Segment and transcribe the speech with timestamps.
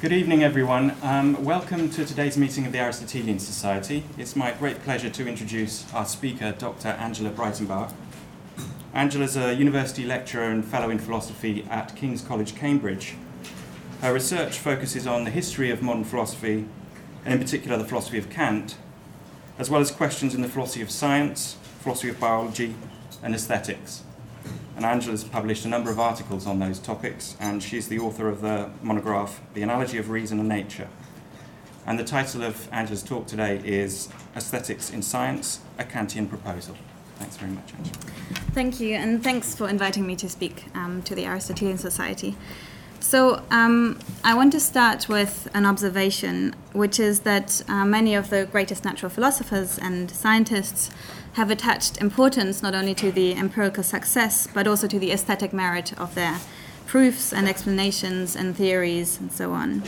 [0.00, 0.96] Good evening, everyone.
[1.02, 4.02] Um, welcome to today's meeting of the Aristotelian Society.
[4.16, 6.88] It's my great pleasure to introduce our speaker, Dr.
[6.88, 7.92] Angela Breitenbach.
[8.94, 13.14] Angela is a university lecturer and fellow in philosophy at King's College, Cambridge.
[14.00, 16.64] Her research focuses on the history of modern philosophy,
[17.26, 18.78] and in particular the philosophy of Kant,
[19.58, 22.74] as well as questions in the philosophy of science, philosophy of biology,
[23.22, 24.04] and aesthetics
[24.80, 28.40] and Angela's published a number of articles on those topics, and she's the author of
[28.40, 30.88] the monograph, The Analogy of Reason and Nature.
[31.86, 36.76] And the title of Angela's talk today is Aesthetics in Science, a Kantian Proposal.
[37.16, 37.96] Thanks very much, Angela.
[38.54, 42.38] Thank you, and thanks for inviting me to speak um, to the Aristotelian Society.
[43.00, 48.30] So, um, I want to start with an observation, which is that uh, many of
[48.30, 50.90] the greatest natural philosophers and scientists
[51.34, 55.98] have attached importance not only to the empirical success, but also to the aesthetic merit
[55.98, 56.38] of their
[56.86, 59.82] proofs and explanations and theories and so on.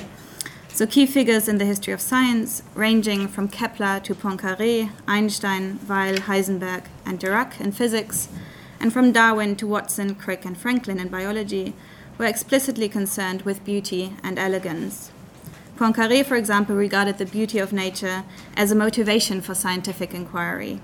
[0.68, 6.20] So, key figures in the history of science, ranging from Kepler to Poincaré, Einstein, Weyl,
[6.20, 8.28] Heisenberg, and Dirac in physics,
[8.80, 11.74] and from Darwin to Watson, Crick, and Franklin in biology,
[12.16, 15.10] were explicitly concerned with beauty and elegance.
[15.76, 18.24] Poincaré, for example, regarded the beauty of nature
[18.56, 20.80] as a motivation for scientific inquiry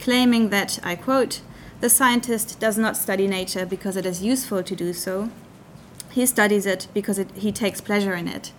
[0.00, 1.40] claiming that, I quote,
[1.80, 5.30] the scientist does not study nature because it is useful to do so.
[6.10, 8.52] He studies it because it, he takes pleasure in it,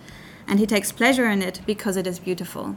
[0.48, 2.76] and he takes pleasure in it because it is beautiful.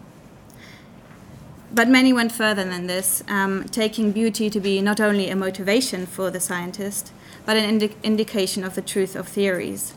[1.72, 6.06] But many went further than this, um, taking beauty to be not only a motivation
[6.06, 7.12] for the scientist,
[7.46, 9.94] but an indi- indication of the truth of theories.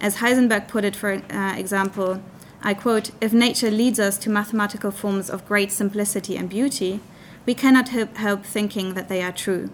[0.00, 2.22] As Heisenberg put it, for uh, example,
[2.62, 7.00] I quote, if nature leads us to mathematical forms of great simplicity and beauty,
[7.48, 9.70] we cannot help, thinking that they are true.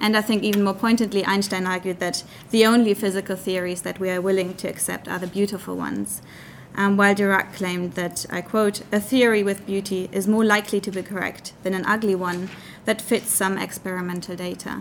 [0.00, 4.08] And I think even more pointedly, Einstein argued that the only physical theories that we
[4.08, 6.22] are willing to accept are the beautiful ones.
[6.74, 10.90] Um, while Dirac claimed that, I quote, a theory with beauty is more likely to
[10.90, 12.48] be correct than an ugly one
[12.86, 14.80] that fits some experimental data.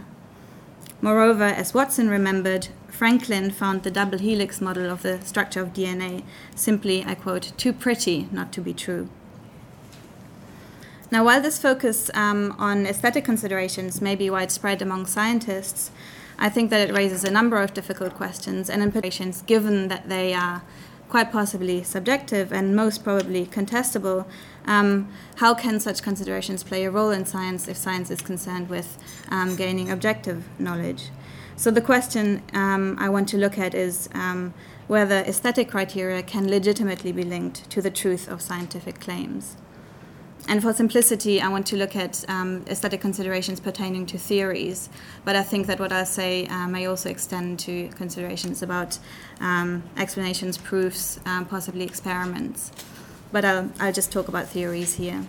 [1.01, 6.23] Moreover, as Watson remembered, Franklin found the double helix model of the structure of DNA
[6.55, 9.09] simply, I quote, too pretty not to be true.
[11.11, 15.91] Now, while this focus um, on aesthetic considerations may be widespread among scientists,
[16.39, 20.33] I think that it raises a number of difficult questions and implications given that they
[20.33, 20.63] are
[21.07, 24.25] quite possibly subjective and most probably contestable.
[24.65, 28.97] Um, how can such considerations play a role in science if science is concerned with
[29.29, 31.09] um, gaining objective knowledge?
[31.55, 34.53] So, the question um, I want to look at is um,
[34.87, 39.55] whether aesthetic criteria can legitimately be linked to the truth of scientific claims.
[40.47, 44.89] And for simplicity, I want to look at um, aesthetic considerations pertaining to theories,
[45.23, 48.99] but I think that what I say uh, may also extend to considerations about
[49.39, 52.71] um, explanations, proofs, um, possibly experiments.
[53.31, 55.25] But I'll, I'll just talk about theories here.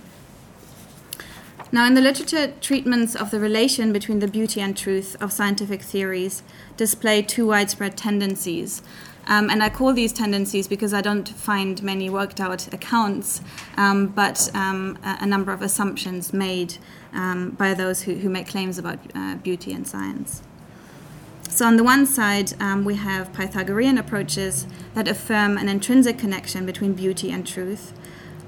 [1.72, 5.82] Now, in the literature, treatments of the relation between the beauty and truth of scientific
[5.82, 6.42] theories
[6.76, 8.82] display two widespread tendencies.
[9.28, 13.40] Um, and I call these tendencies because I don't find many worked out accounts,
[13.76, 16.76] um, but um, a, a, number of assumptions made
[17.12, 20.42] um, by those who, who, make claims about uh, beauty and science.
[21.48, 26.64] So, on the one side, um, we have Pythagorean approaches that affirm an intrinsic connection
[26.64, 27.92] between beauty and truth,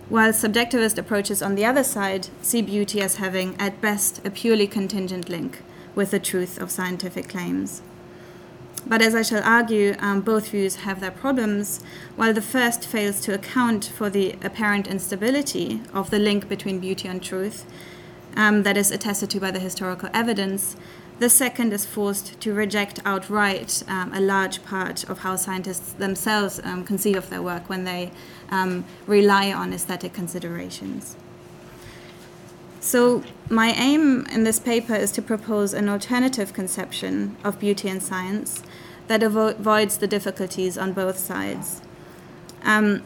[0.08, 4.68] while subjectivist approaches on the other side see beauty as having, at best, a purely
[4.68, 5.62] contingent link
[5.96, 7.82] with the truth of scientific claims.
[8.88, 11.82] But as I shall argue, um, both views have their problems.
[12.16, 17.06] While the first fails to account for the apparent instability of the link between beauty
[17.06, 17.66] and truth
[18.34, 20.74] um, that is attested to by the historical evidence,
[21.18, 26.58] the second is forced to reject outright um, a large part of how scientists themselves
[26.64, 28.10] um, conceive of their work when they
[28.50, 31.16] um, rely on aesthetic considerations.
[32.88, 38.02] So, my aim in this paper is to propose an alternative conception of beauty and
[38.02, 38.62] science
[39.08, 41.82] that avo- avoids the difficulties on both sides.
[42.62, 43.02] Um,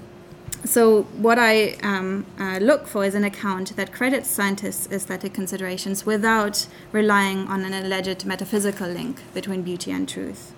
[0.64, 6.06] so, what I um, uh, look for is an account that credits scientists' aesthetic considerations
[6.06, 10.52] without relying on an alleged metaphysical link between beauty and truth.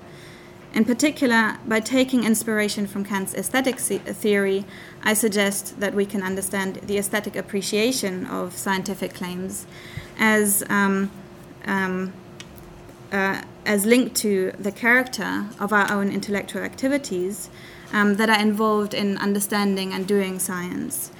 [0.74, 4.64] In particular, by taking inspiration from Kant's aesthetic theory,
[5.04, 9.66] I suggest that we can understand the aesthetic appreciation of scientific claims
[10.18, 11.12] as, um,
[11.66, 12.12] um,
[13.12, 17.50] uh, as linked to the character of our own intellectual activities
[17.92, 21.12] um, that are involved in understanding and doing science.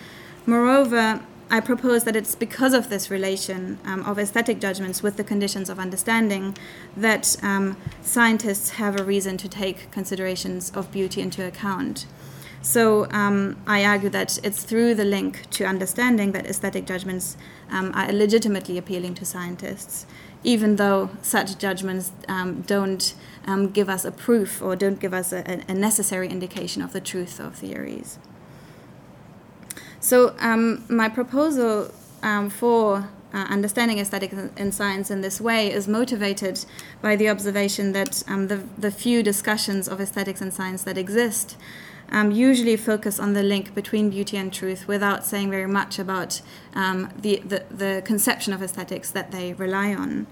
[0.47, 5.25] Moreover, I propose that it's because of this relation um, of aesthetic judgments with the
[5.25, 6.57] conditions of understanding
[6.97, 12.07] that um, scientists have a reason to take considerations of beauty into account.
[12.65, 17.37] So um, I argue that it's through the link to understanding that aesthetic judgments
[17.71, 20.07] um, are legitimately appealing to scientists,
[20.43, 23.15] even though such judgments um, don't
[23.47, 27.03] um, give us a proof or don't give us a, a, necessary indication of the
[27.03, 28.19] truth of theories.
[30.05, 31.91] So um, my proposal
[32.23, 36.63] um, for uh, understanding aesthetics in science in this way is motivated
[37.01, 41.57] by the observation that um, the, the few discussions of aesthetics in science that exist
[42.11, 46.43] um, usually focus on the link between beauty and truth without saying very much about
[46.75, 50.27] um, the, the, the, conception of aesthetics that they rely on.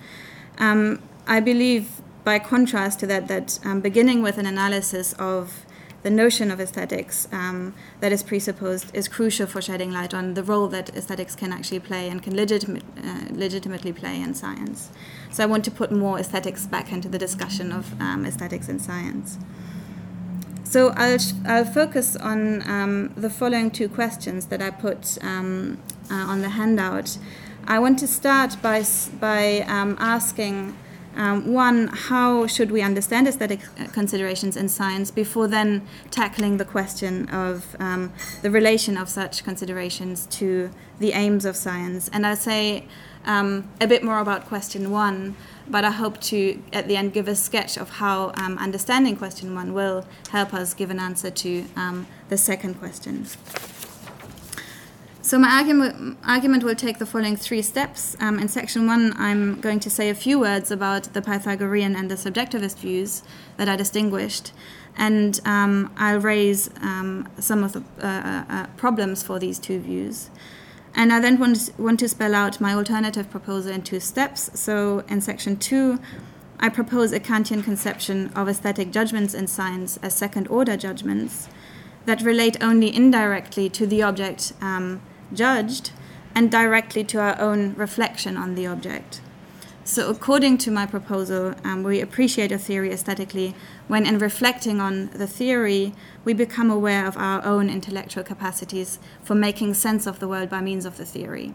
[0.59, 5.65] Um, I believe, by contrast to that, that um, beginning with an analysis of
[6.03, 10.43] the notion of aesthetics um, that is presupposed is crucial for shedding light on the
[10.43, 14.91] role that aesthetics can actually play and can legitimate, uh, legitimately play in science.
[15.31, 18.81] So I want to put more aesthetics back into the discussion of um, aesthetics in
[18.81, 19.39] science.
[20.65, 25.79] So I'll, I'll focus on um, the following two questions that I put um,
[26.11, 27.19] uh, on the handout.
[27.67, 28.83] I want to start by,
[29.21, 30.77] by um, asking
[31.15, 33.61] um, one, how should we understand aesthetic
[33.93, 38.13] considerations in science before then tackling the question of um,
[38.43, 42.09] the relation of such considerations to the aims of science?
[42.13, 42.87] And I'll say
[43.25, 45.37] um, a bit more about question one
[45.69, 49.55] but I hope to, at the end, give a sketch of how um, understanding question
[49.55, 53.27] one will help us give an answer to um, the second question.
[55.25, 58.17] So my argument, argument will take the following three steps.
[58.19, 62.11] Um, in section one, I'm going to say a few words about the Pythagorean and
[62.11, 63.23] the subjectivist views
[63.57, 64.53] that I distinguished,
[64.97, 69.79] and um, I'll raise um, some of the uh, uh, uh problems for these two
[69.79, 70.29] views.
[70.93, 74.51] And I then want want to spell out my alternative proposal in two steps.
[74.59, 76.01] So in section two,
[76.59, 81.49] I propose a Kantian conception of aesthetic judgments in science as second order judgments
[82.07, 85.01] that relate only indirectly to the object um,
[85.35, 85.91] judged
[86.35, 89.21] and directly to our own reflection on the object.
[89.85, 93.57] So, according to my proposal, um, we appreciate a theory aesthetically
[93.89, 95.93] when, in reflecting on the theory,
[96.25, 100.61] we become aware of our own intellectual capacities for making sense of the world by
[100.61, 101.53] means of the theory.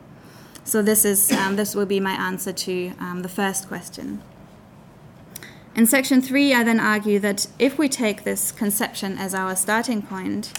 [0.65, 4.21] So, this, is, um, this will be my answer to um, the first question.
[5.73, 10.01] In section three, I then argue that if we take this conception as our starting
[10.01, 10.51] point,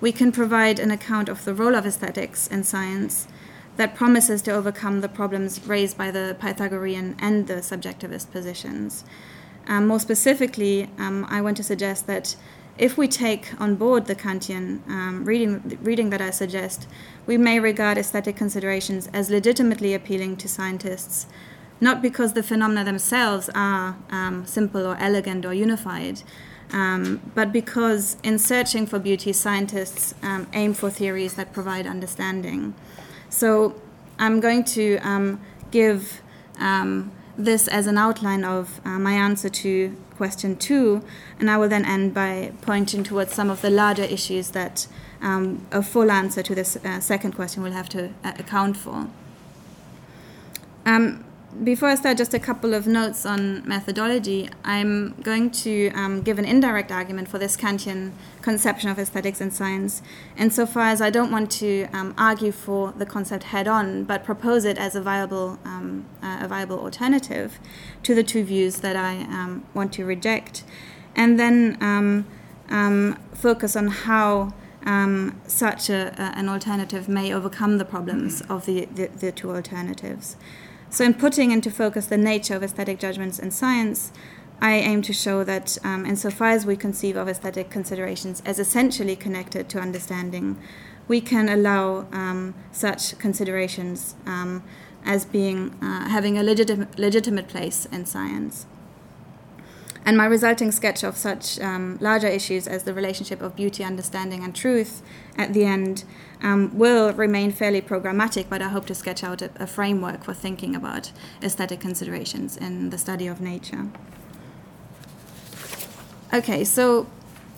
[0.00, 3.26] we can provide an account of the role of aesthetics in science
[3.76, 9.04] that promises to overcome the problems raised by the Pythagorean and the subjectivist positions.
[9.66, 12.36] Um, more specifically, um, I want to suggest that
[12.78, 16.86] if we take on board the Kantian um, reading, reading that I suggest,
[17.26, 21.26] we may regard aesthetic considerations as legitimately appealing to scientists,
[21.80, 26.22] not because the phenomena themselves are um, simple or elegant or unified,
[26.72, 32.74] um, but because in searching for beauty, scientists um, aim for theories that provide understanding.
[33.28, 33.80] So
[34.18, 35.40] I'm going to um,
[35.70, 36.20] give
[36.58, 41.02] um, this as an outline of uh, my answer to question two,
[41.38, 44.86] and I will then end by pointing towards some of the larger issues that
[45.20, 49.08] um, a full answer to this uh, second question will have to uh, account for.
[50.86, 51.25] Um,
[51.64, 54.48] before I start, just a couple of notes on methodology.
[54.64, 58.12] I'm going to um, give an indirect argument for this Kantian
[58.42, 60.02] conception of aesthetics and science,
[60.36, 64.64] insofar as I don't want to um, argue for the concept head on, but propose
[64.64, 67.58] it as a viable, um, uh, a viable alternative
[68.02, 70.64] to the two views that I um, want to reject,
[71.14, 72.26] and then um,
[72.68, 74.52] um, focus on how.
[75.48, 80.36] Such a, a, an alternative may overcome the problems of the, the, the two alternatives.
[80.88, 84.12] So, in putting into focus the nature of aesthetic judgments in science,
[84.60, 89.16] I aim to show that, um, insofar as we conceive of aesthetic considerations as essentially
[89.16, 90.58] connected to understanding,
[91.08, 94.62] we can allow um, such considerations um,
[95.04, 98.66] as being uh, having a legitimate, legitimate place in science.
[100.04, 104.44] And my resulting sketch of such um, larger issues as the relationship of beauty, understanding,
[104.44, 105.02] and truth
[105.36, 106.04] at the end
[106.42, 110.34] um, will remain fairly programmatic, but I hope to sketch out a, a, framework for
[110.34, 111.12] thinking about
[111.42, 113.88] aesthetic considerations in the study of nature.
[116.32, 117.06] Okay, so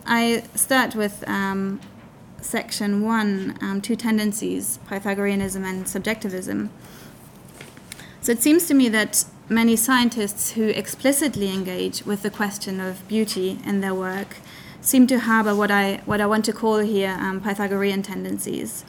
[0.06, 1.80] I start with um,
[2.40, 6.70] section one um, two tendencies, Pythagoreanism and subjectivism.
[8.20, 13.06] So it seems to me that many scientists who explicitly engage with the question of
[13.08, 14.36] beauty in their work
[14.80, 18.84] seem to harbor what I, what I want to call here um, Pythagorean tendencies.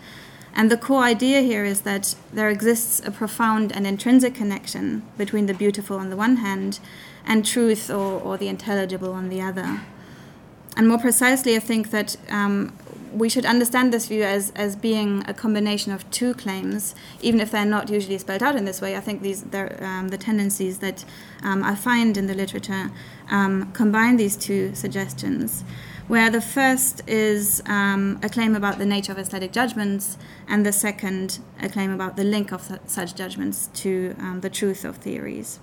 [0.56, 5.46] And the core idea here is that there exists a profound and intrinsic connection between
[5.46, 6.80] the beautiful on the one hand
[7.26, 9.82] and truth or, or the intelligible on the other.
[10.76, 12.74] And more precisely, I think that um,
[13.14, 17.52] we should understand this view as, as being a combination of two claims, even if
[17.52, 18.96] they're not usually spelled out in this way.
[18.96, 19.44] I think these
[19.80, 21.06] um, the tendencies that
[21.44, 22.92] um, I find in the literature
[23.30, 25.64] um, combine these two suggestions.
[26.08, 30.72] Where the first is um, a claim about the nature of aesthetic judgments, and the
[30.72, 35.60] second, a claim about the link of such judgments to um, the truth of theories.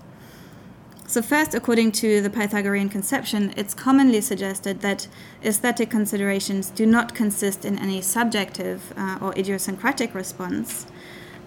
[1.08, 5.06] So, first, according to the Pythagorean conception, it's commonly suggested that
[5.44, 10.84] aesthetic considerations do not consist in any subjective uh, or idiosyncratic response,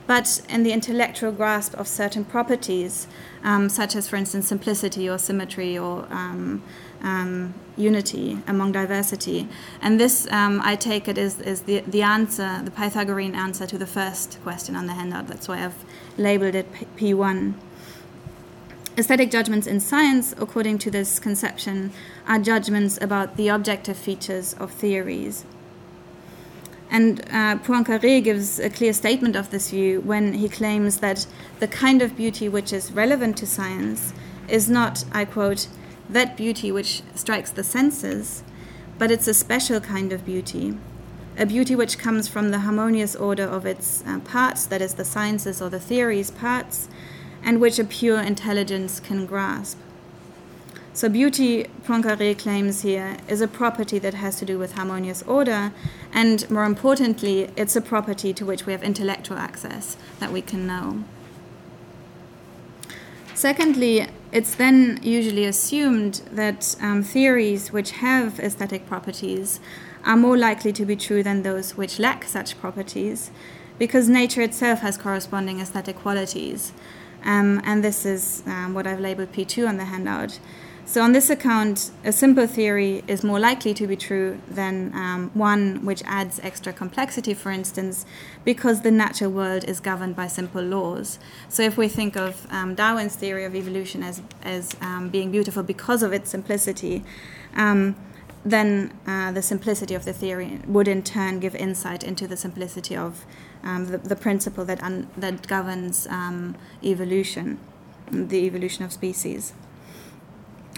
[0.08, 3.08] but in the intellectual grasp of certain properties,
[3.44, 6.64] um, such as, for instance, simplicity or symmetry or um,
[7.02, 9.50] um, unity among diversity.
[9.82, 13.78] And this, um, I take it, is, is the, the answer, the Pythagorean answer to
[13.78, 15.28] the first question on the handout.
[15.28, 15.84] That's why I've
[16.18, 17.56] labeled it P1.
[19.00, 21.94] Aesthetic judgments in science, according to this conception,
[22.28, 25.46] are judgments about the objective features of theories.
[26.92, 31.26] And uh, Poincaré gives a clear statement of this view when he claims that
[31.62, 34.14] the kind of beauty which is relevant to science
[34.50, 35.70] is not, I quote,
[36.10, 38.44] that beauty which strikes the senses,
[38.98, 40.78] but it's a special kind of beauty,
[41.38, 45.06] a beauty which comes from the harmonious order of its uh, parts, that is, the
[45.06, 46.90] sciences or the theories' parts,
[47.44, 49.78] and which a pure intelligence can grasp.
[50.94, 55.72] So, beauty, Poincaré claims here, is a property that has to do with harmonious order,
[56.12, 60.68] and more importantly, it's a property to which we have intellectual access that we can
[60.68, 61.04] know.
[63.34, 69.62] Secondly, it's then usually assumed that um, theories which have aesthetic properties
[70.04, 73.32] are more likely to be true than those which lack such properties,
[73.78, 76.74] because nature itself has corresponding aesthetic qualities.
[77.24, 80.40] Um, and this is um, what I've labeled P2 on the handout.
[80.90, 85.30] So, on this account, a simple theory is more likely to be true than um,
[85.36, 88.08] one which adds extra complexity, for instance,
[88.44, 91.20] because the natural world is governed by simple laws.
[91.48, 95.62] So, if we think of um, Darwin's theory of evolution as, as um, being beautiful
[95.62, 97.04] because of its simplicity,
[97.56, 97.96] um,
[98.44, 102.96] then uh, the simplicity of the theory would in turn give insight into the simplicity
[102.96, 103.28] of
[103.64, 107.60] um, the, the, principle that, un, that governs um, evolution,
[108.12, 109.54] the evolution of species.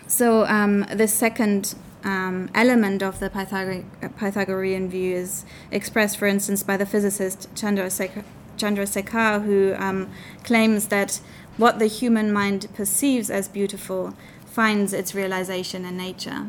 [0.08, 3.86] So, um, the second um, element of the Pythagore-
[4.18, 8.24] Pythagorean view is expressed, for instance, by the physicist Chandrasekhar,
[8.58, 10.10] Chandrasekhar who um,
[10.44, 11.22] claims that
[11.58, 14.14] what the human mind perceives as beautiful
[14.46, 16.48] finds its realization in nature.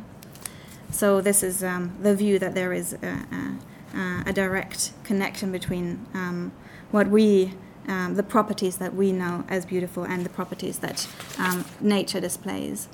[0.91, 3.57] So, this is um, the view that there is a, a
[3.95, 6.53] uh, a direct connection between um,
[6.91, 7.55] what we,
[7.89, 11.09] um, the properties that we know as beautiful, and the properties that
[11.39, 12.89] um, nature displays.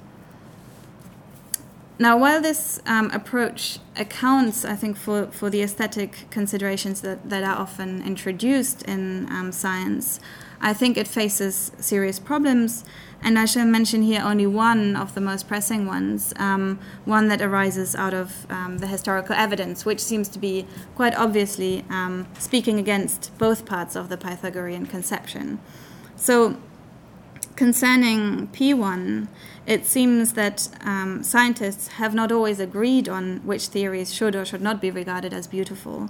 [2.01, 7.43] Now, while this um, approach accounts, I think, for, for the aesthetic considerations that, that
[7.43, 10.21] are often introduced in um, science,
[10.61, 12.85] I think it faces serious problems
[13.21, 17.43] and I shall mention here only one of the most pressing ones, um, one that
[17.43, 22.79] arises out of um, the historical evidence, which seems to be quite obviously um, speaking
[22.79, 25.59] against both parts of the Pythagorean conception.
[26.15, 26.59] So,
[27.57, 29.27] concerning P1,
[29.67, 34.63] it seems that um, scientists have not always agreed on which theories should or should
[34.63, 36.09] not be regarded as beautiful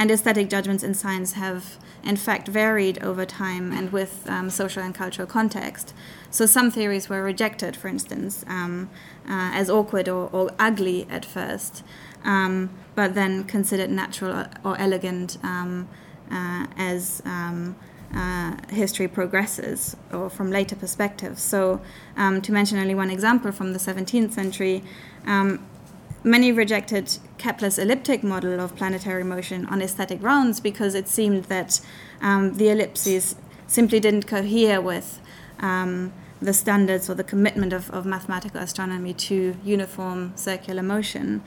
[0.00, 4.82] and aesthetic judgments in science have in fact varied over time and with um, social
[4.82, 5.92] and cultural context.
[6.30, 8.88] So some theories were rejected, for instance, um,
[9.28, 11.84] uh, as awkward or, or, ugly at first,
[12.24, 15.86] um, but then considered natural or elegant um,
[16.32, 17.76] uh, as um,
[18.14, 21.42] uh, history progresses or from later perspectives.
[21.42, 21.82] So,
[22.16, 24.82] um, to mention only one example from the 17th century,
[25.26, 25.64] um,
[26.22, 31.80] many rejected Kepler's elliptic model of planetary motion on aesthetic grounds because it seemed that
[32.20, 33.36] um, the ellipses
[33.66, 35.20] simply didn't cohere with
[35.60, 36.12] um,
[36.42, 41.42] the standards or the commitment of, of, mathematical astronomy to uniform circular motion.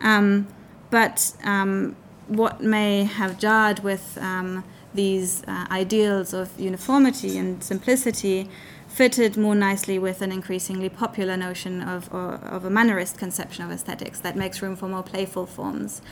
[0.00, 0.48] Um,
[0.90, 1.94] but um,
[2.26, 8.48] what may have jarred with um, these uh, ideals of uniformity and simplicity
[8.90, 14.18] fitted more nicely with an increasingly popular notion of, of a mannerist conception of aesthetics
[14.20, 16.02] that makes room for more playful forms.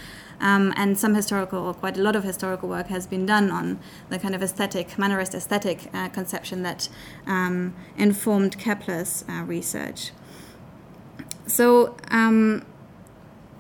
[0.41, 3.81] Um, and some historical, or quite a lot of historical work has been done on
[4.09, 6.89] the kind of aesthetic, mannerist aesthetic uh, conception that
[7.27, 10.13] um, informed Kepler's uh, research.
[11.47, 12.65] So, um,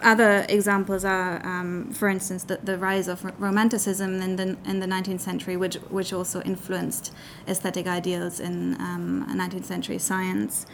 [0.02, 4.86] other examples are, um, for instance, the, the rise of Romanticism in the, in the
[4.86, 7.12] 19th century, which, which also influenced
[7.46, 10.66] aesthetic ideals in um, 19th century science.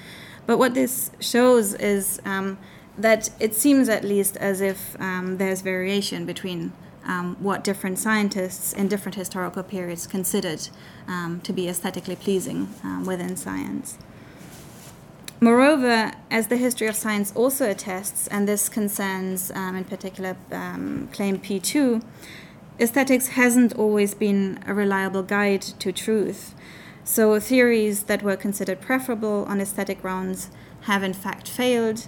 [0.47, 2.59] But what this shows is um,
[2.99, 6.73] that it seems at least as if um, there's variation between
[7.07, 10.69] um, what different scientists in different historical periods considered
[11.07, 12.69] um, to be aesthetically pleasing
[13.05, 13.99] within science.
[15.41, 21.09] Moreover, as the history of science also attests, and this concerns um, in particular um,
[21.13, 22.03] claim P2,
[22.79, 26.55] aesthetics hasn't always been a reliable guide to truth.
[27.05, 30.51] So, theories that were considered preferable on aesthetic grounds
[30.83, 32.07] have in fact failed,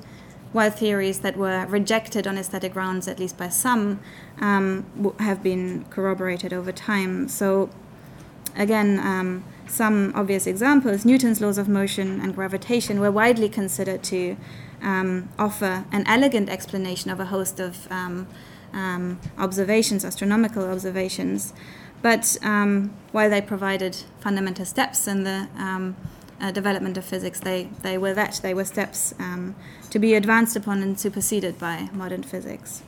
[0.52, 4.00] while theories that were rejected on aesthetic grounds, at least by some,
[4.40, 7.28] um, have been corroborated over time.
[7.28, 7.68] So,
[8.56, 14.36] again, um, some obvious examples Newton's laws of motion and gravitation were widely considered to
[14.82, 18.26] um, offer an elegant explanation of a host of um,
[18.72, 21.52] um, observations, astronomical observations.
[22.02, 25.96] But um, while they provided fundamental steps in the um,
[26.40, 29.54] uh, development of physics, they, they were that, they were steps um,
[29.90, 32.82] to be advanced upon and superseded by modern physics.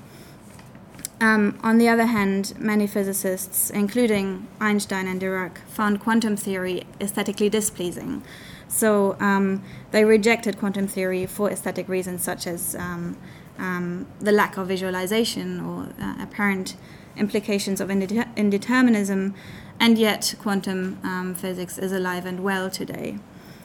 [1.20, 7.48] Um, on the other hand, many physicists, including Einstein and Dirac, found quantum theory aesthetically
[7.48, 8.22] displeasing.
[8.68, 13.16] So um, they rejected quantum theory for aesthetic reasons such as um,
[13.58, 16.76] um the lack of visualization or uh, apparent
[17.16, 19.34] implications of indeterminism,
[19.80, 23.18] and yet quantum um, physics is alive and well today.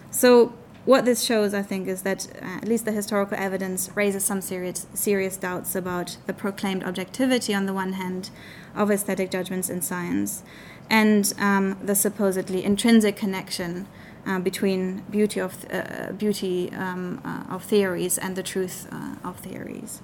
[0.10, 0.54] So
[0.86, 4.42] what this shows, I think, is that uh, at least the historical evidence raises some
[4.42, 8.30] serious, serious doubts about the proclaimed objectivity, on the one hand,
[8.76, 10.44] of aesthetic judgments in science,
[10.90, 13.88] and um, the supposedly intrinsic connection
[14.26, 19.38] uh, between beauty of uh, beauty um, uh, of theories and the truth uh, of
[19.38, 20.02] theories.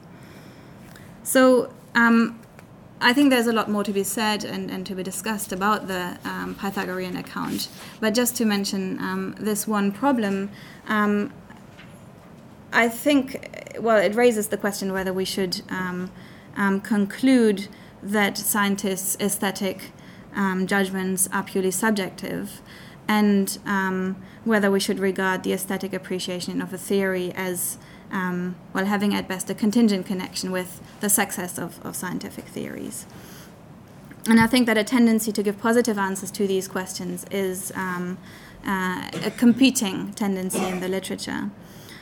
[1.24, 1.74] So.
[1.96, 2.40] Um,
[3.02, 5.88] I think there's a lot more to be said and, and to be discussed about
[5.88, 7.70] the um, Pythagorean account.
[8.02, 10.52] But just to mention um, this one problem,
[10.88, 11.32] um,
[12.74, 16.12] I think, well, it raises the question whether we should um,
[16.58, 17.70] um, conclude
[18.04, 19.92] that scientists' aesthetic
[20.36, 22.62] um, judgments are purely subjective
[23.08, 23.58] and
[24.44, 27.78] whether we should regard the aesthetic appreciation of a theory as
[28.12, 33.06] um, while having at best a contingent connection with the success of, of scientific theories.
[34.28, 38.18] And I think that a tendency to give positive answers to these questions is um,
[38.66, 41.50] uh, a competing tendency in the literature.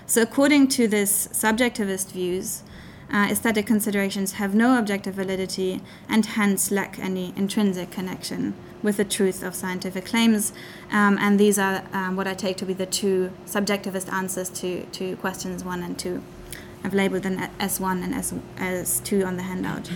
[0.05, 2.63] So, according to this subjectivist views,
[3.11, 9.05] uh, aesthetic considerations have no objective validity and hence lack any intrinsic connection with the
[9.05, 10.53] truth of scientific claims.
[10.91, 14.83] Um, and these are um, what I take to be the two subjectivist answers to,
[14.83, 16.23] to questions one and two.
[16.83, 19.89] I've labeled them S1 and S, S2 on the handout.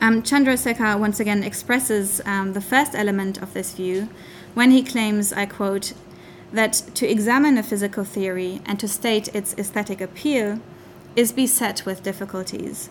[0.00, 4.08] Um, Chandrasekhar once again expresses um, the first element of this view
[4.54, 5.92] when he claims, I quote,
[6.52, 10.60] that to examine a physical theory and to state its aesthetic appeal
[11.16, 12.90] is beset with difficulties.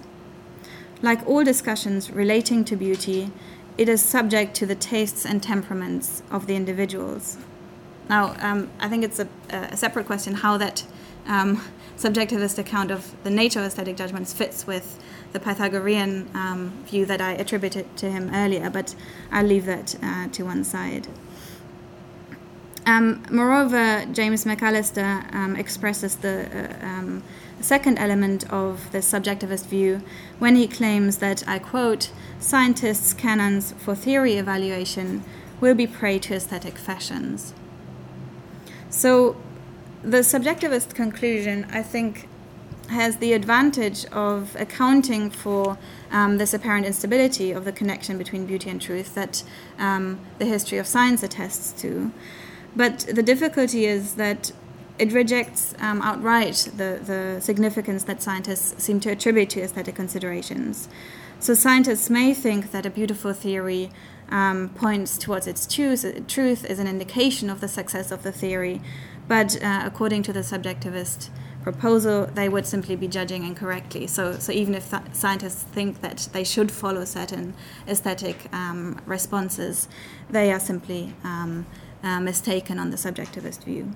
[1.01, 3.31] Like all discussions relating to beauty,
[3.77, 7.37] it is subject to the tastes and temperaments of the individuals.
[8.09, 10.85] Now, um, I think it's a, a, separate question how that
[11.27, 11.61] um,
[11.97, 14.99] subjectivist account of the nature of aesthetic judgments fits with
[15.33, 18.95] the Pythagorean um, view that I attributed to him earlier, but
[19.31, 21.07] I'll leave that uh, to one side.
[22.85, 26.47] Um, moreover, James McAllister um, expresses the
[26.81, 26.87] uh,
[27.61, 30.01] second element of the subjectivist view
[30.39, 35.23] when he claims that, I quote, scientists' canons for theory evaluation
[35.59, 37.53] will be prey to aesthetic fashions.
[38.89, 39.35] So,
[40.03, 42.27] the subjectivist conclusion, I think,
[42.89, 45.77] has the advantage of accounting for
[46.11, 49.43] um, this apparent instability of the connection between beauty and truth that
[49.77, 52.11] um, the history of science attests to.
[52.75, 54.51] But the difficulty is that
[54.99, 60.89] it rejects um, outright the, the significance that scientists seem to attribute to aesthetic considerations.
[61.39, 63.91] So scientists may think that a beautiful theory
[64.29, 68.81] um, points towards its truth, truth is an indication of the success of the theory,
[69.27, 71.29] but uh, according to the subjectivist
[71.61, 74.07] proposal, they would simply be judging incorrectly.
[74.07, 77.53] So, so even if th- scientists think that they should follow certain
[77.87, 79.87] aesthetic um, responses,
[80.29, 81.65] they are simply um,
[82.03, 83.93] uh, mistaken on the subjectivist view.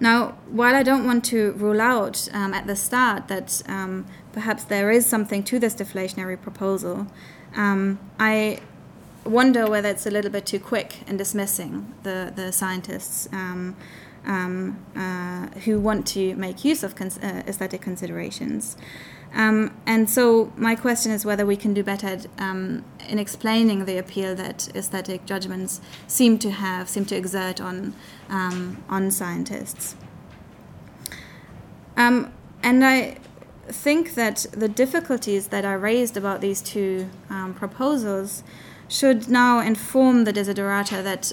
[0.00, 4.64] Now, while I don't want to rule out um, at the start that um, perhaps
[4.64, 7.06] there is something to this deflationary proposal,
[7.54, 8.60] um, I
[9.24, 13.76] wonder whether it's a little bit too quick in dismissing the, the scientists um,
[14.24, 18.78] um, uh, who want to make use of cons- uh, aesthetic considerations.
[19.32, 23.96] Um, and so, my question is whether we can do better um, in explaining the
[23.96, 27.94] appeal that aesthetic judgments seem to have, seem to exert on,
[28.28, 29.94] um, on scientists.
[31.96, 33.18] Um, and I
[33.68, 38.42] think that the difficulties that are raised about these two um, proposals
[38.88, 41.32] should now inform the desiderata that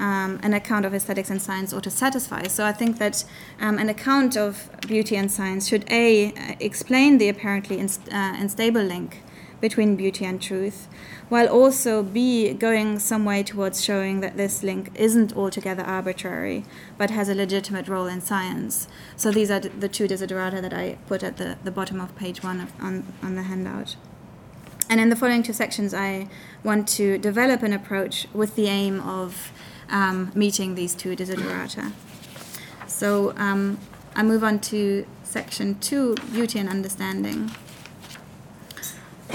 [0.00, 2.48] um, an account of aesthetics and science ought to satisfy.
[2.48, 3.24] So I think that
[3.60, 8.82] um, an account of beauty and science should A, explain the apparently inst- uh, unstable
[8.82, 9.22] link
[9.60, 10.88] between beauty and truth,
[11.28, 16.64] while also B, going some way towards showing that this link isn't altogether arbitrary,
[16.96, 18.88] but has a legitimate role in science.
[19.16, 22.42] So these are the two desiderata that I put at the, the bottom of page
[22.42, 23.96] one of, on, on the handout.
[24.90, 26.26] And in the following two sections, I
[26.64, 29.52] want to develop an approach with the aim of
[29.88, 31.92] um, meeting these two desiderata.
[32.88, 33.78] So um,
[34.16, 37.52] I move on to section two beauty and understanding.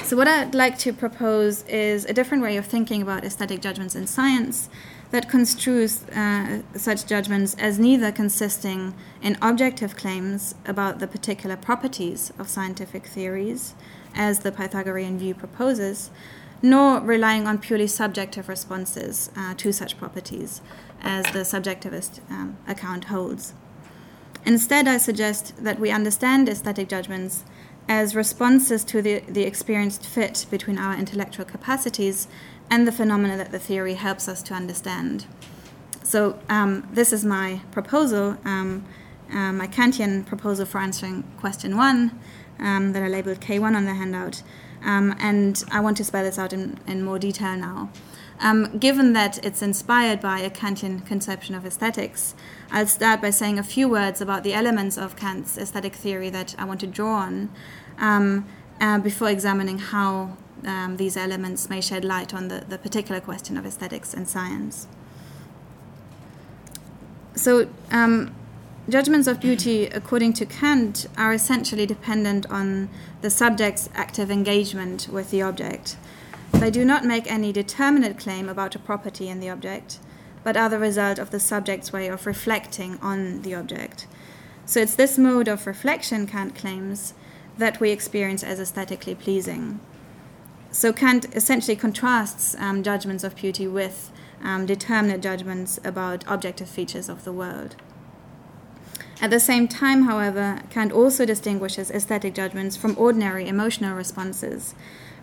[0.03, 3.95] So, what I'd like to propose is a different way of thinking about aesthetic judgments
[3.95, 4.69] in science
[5.11, 12.33] that construes uh, such judgments as neither consisting in objective claims about the particular properties
[12.37, 13.73] of scientific theories,
[14.15, 16.09] as the Pythagorean view proposes,
[16.61, 20.61] nor relying on purely subjective responses uh, to such properties,
[21.01, 23.53] as the subjectivist um, account holds.
[24.45, 27.43] Instead, I suggest that we understand aesthetic judgments
[27.87, 32.27] as responses to the, the experienced fit between our intellectual capacities
[32.69, 35.25] and the phenomena that the theory helps us to understand.
[36.03, 38.85] So, um, this is my proposal, um,
[39.31, 42.19] uh, my Kantian proposal for answering question one
[42.59, 44.43] um, that I labeled K1 on the handout.
[44.83, 47.89] Um, and I want to spell this out in, in more detail now.
[48.39, 52.35] Um, given that it's inspired by a Kantian conception of aesthetics,
[52.69, 56.53] I'll start by saying a few words about the elements of Kant's aesthetic theory that
[56.57, 57.49] I want to draw on
[57.97, 58.45] um,
[58.81, 63.57] uh, before examining how um, these elements may shed light on the, the particular question
[63.57, 64.87] of aesthetics and science.
[67.35, 68.33] So, um,
[68.87, 72.89] judgments of beauty, according to Kant, are essentially dependent on
[73.21, 75.97] the subject's active engagement with the object.
[76.53, 79.99] They do not make any determinate claim about a property in the object,
[80.43, 84.07] but are the result of the subject's way of reflecting on the object.
[84.65, 87.13] So it's this mode of reflection, Kant claims,
[87.57, 89.79] that we experience as aesthetically pleasing.
[90.71, 94.11] So Kant essentially contrasts um, judgments of beauty with
[94.43, 97.75] um, determinate judgments about objective features of the world.
[99.21, 104.75] At the same time, however, Kant also distinguishes aesthetic judgments from ordinary emotional responses.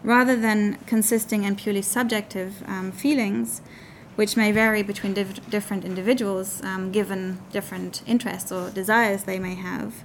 [0.02, 3.60] Rather than consisting in purely subjective um, feelings,
[4.16, 9.54] which may vary between div- different individuals um, given different interests or desires they may
[9.54, 10.04] have,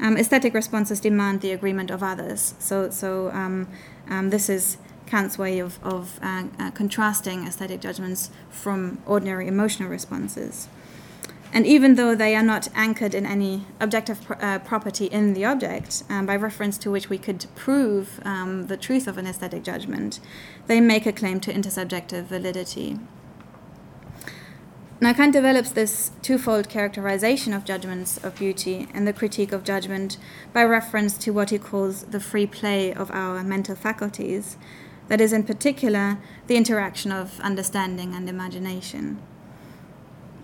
[0.00, 2.54] um, aesthetic responses demand the agreement of others.
[2.58, 3.68] So, so um,
[4.08, 9.88] um, this is Kant's way of, of uh, uh, contrasting aesthetic judgments from ordinary emotional
[9.88, 10.68] responses.
[11.52, 16.04] And even though they are not anchored in any objective uh, property in the object,
[16.10, 20.20] um, by reference to which we could prove um, the truth of an aesthetic judgment,
[20.66, 22.98] they make a claim to intersubjective validity.
[25.00, 30.18] Now, Kant develops this twofold characterization of judgments of beauty and the critique of judgment
[30.52, 34.56] by reference to what he calls the free play of our mental faculties,
[35.06, 39.22] that is, in particular, the interaction of understanding and imagination.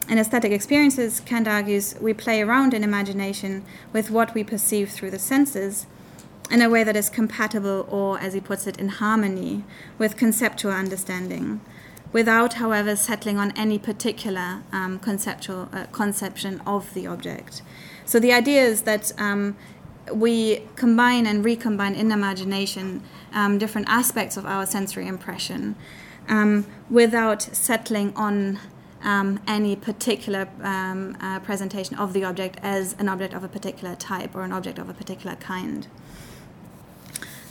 [0.07, 5.11] In aesthetic experiences, Kant argues, we play around in imagination with what we perceive through
[5.11, 5.87] the senses
[6.51, 9.65] in a way that is compatible or, as he puts it, in harmony
[9.97, 11.63] with conceptual understanding,
[12.13, 17.63] without, however, settling on any particular um, conceptual uh, conception of the object.
[18.05, 19.57] So the idea is that um,
[20.13, 25.77] we combine and recombine in imagination um, different aspects of our sensory impression
[26.29, 28.59] um, without settling on
[29.05, 33.95] um, any particular um, uh, presentation of the object as an object of a particular
[33.95, 35.87] type or an object of a particular kind.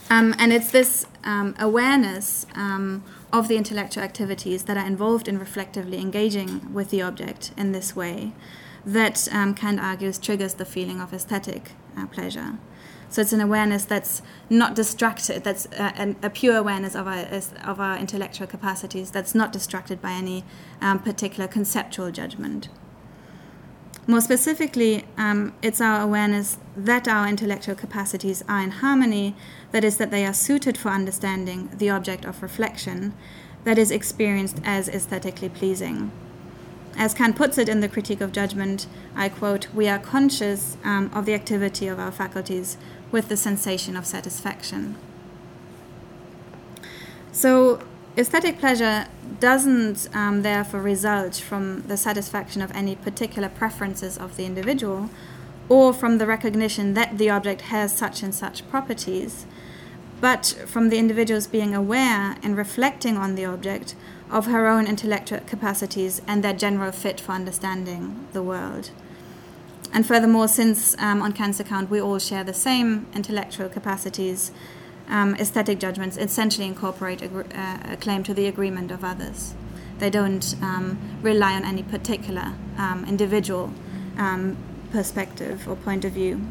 [0.09, 5.39] Um, and it's this um, awareness um, of the intellectual activities that are involved in
[5.39, 8.33] reflectively engaging with the object in this way
[8.85, 12.57] that um, Kant argues triggers the feeling of aesthetic uh, pleasure.
[13.13, 17.27] So it's an awareness that's not distracted, that's a, a pure awareness of our,
[17.63, 20.43] of our intellectual capacities, that's not distracted by any
[20.81, 22.69] um, particular conceptual judgment.
[24.07, 29.35] More specifically, um, it's our awareness that our intellectual capacities are in harmony,
[29.69, 33.13] that is, that they are suited for understanding the object of reflection,
[33.63, 36.11] that is experienced as aesthetically pleasing.
[36.95, 41.09] As Kant puts it in the Critique of Judgment, I quote, We are conscious um,
[41.13, 42.77] of the activity of our faculties
[43.11, 44.95] with the sensation of satisfaction.
[47.31, 47.81] So,
[48.15, 49.07] aesthetic pleasure
[49.39, 55.09] doesn't um, therefore result from the satisfaction of any particular preferences of the individual
[55.69, 59.45] or from the recognition that the object has such and such properties,
[60.21, 63.95] but from the individual's being aware and reflecting on the object
[64.33, 68.89] of her own intellectual capacities and their general fit for understanding the world.
[69.93, 74.51] And furthermore, since um, on Kant's account we all share the same intellectual capacities,
[75.07, 79.53] um, aesthetic judgments essentially incorporate a, uh, a, claim to the agreement of others.
[79.99, 83.71] They don't um, rely on any particular um, individual
[84.17, 84.57] um,
[84.91, 86.41] perspective or point of view.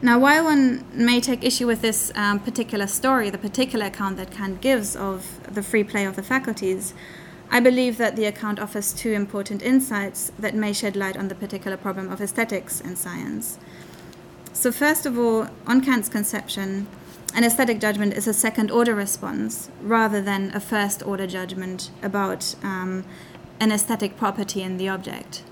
[0.00, 4.30] Now, while one may take issue with this um, particular story, the particular account that
[4.30, 6.94] Kant gives of the free play of the faculties,
[7.50, 11.34] I believe that the account offers two important insights that may shed light on the
[11.34, 13.58] particular problem of aesthetics in science.
[14.52, 16.86] So, first of all, on Kant's conception,
[17.34, 22.54] an aesthetic judgment is a second order response rather than a first order judgment about
[22.62, 23.04] um,
[23.58, 25.42] an aesthetic property in the object.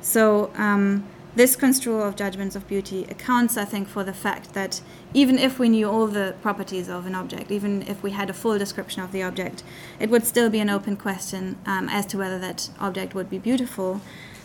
[0.00, 4.80] So, um, this construal of judgments of beauty accounts, I think, for the fact that
[5.12, 8.32] even if we knew all the properties of an object, even if we had a
[8.32, 9.62] full description of the object,
[9.98, 13.38] it would still be an open question um, as to whether that object would be
[13.38, 14.00] beautiful.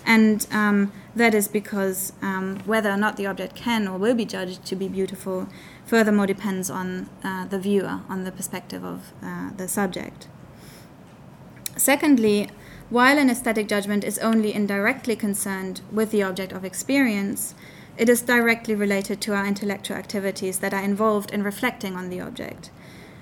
[0.06, 4.26] And um, that is because um, whether or not the object can or will be
[4.26, 5.48] judged to be beautiful
[5.86, 10.28] furthermore depends on uh, the viewer, on the perspective of uh, the subject.
[11.76, 12.50] Secondly,
[12.90, 17.54] while an aesthetic judgment is only indirectly concerned with the object of experience,
[17.98, 22.22] it is directly related to our intellectual activities that are involved in reflecting on the
[22.22, 22.72] object.